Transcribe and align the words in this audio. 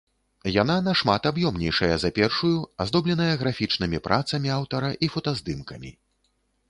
Яна 0.61 0.75
нашмат 0.85 1.27
аб'ёмнейшая 1.31 1.95
за 2.03 2.11
першую, 2.19 2.55
аздобленая 2.85 3.29
графічнымі 3.43 3.97
працамі 4.09 4.49
аўтара 4.59 4.91
і 5.09 5.11
фотаздымкамі. 5.17 5.91